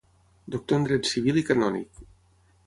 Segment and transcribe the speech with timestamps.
[0.55, 2.03] Doctor en dret civil i canònic.